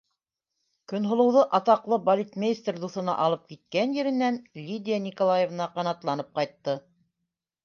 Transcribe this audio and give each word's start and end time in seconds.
Көнһылыуҙы 0.93 1.43
атаҡлы 1.57 1.99
балетмейстер 2.07 2.79
дуҫына 2.85 3.15
алып 3.27 3.45
киткән 3.53 3.95
еренән 3.99 4.41
Лидия 4.63 4.99
Николаевна 5.05 5.69
ҡанатланып 5.79 6.35
ҡайтты: 6.43 6.79